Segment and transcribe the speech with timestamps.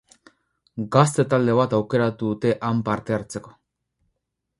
[0.95, 3.55] Gazte talde bat aukeratu dute han parte hartzeko.